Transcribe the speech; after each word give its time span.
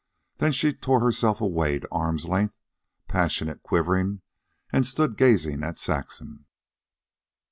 Then 0.37 0.51
she 0.51 0.73
tore 0.73 0.99
herself 1.01 1.41
away 1.41 1.77
to 1.77 1.87
arm's 1.91 2.25
length, 2.25 2.55
passionate, 3.07 3.61
quivering, 3.61 4.23
and 4.73 4.83
stood 4.87 5.15
gazing 5.15 5.63
at 5.63 5.77
Saxon. 5.77 6.47